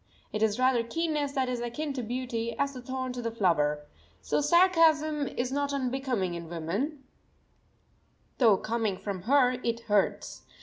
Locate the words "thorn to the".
2.81-3.29